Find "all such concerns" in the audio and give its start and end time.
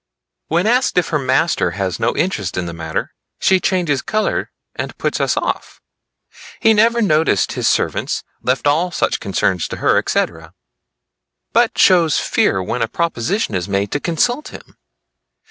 8.65-9.67